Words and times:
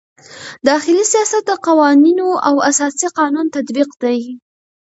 داخلي 0.67 1.03
سیاست 1.11 1.43
د 1.47 1.51
قوانینو 1.67 2.27
او 2.47 2.55
اساسي 2.69 3.07
قانون 3.17 3.45
تطبیق 3.55 3.89
دی. 4.03 4.19